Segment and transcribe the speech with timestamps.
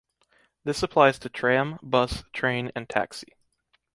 [0.63, 3.33] This applies to tram, bus, train and taxi.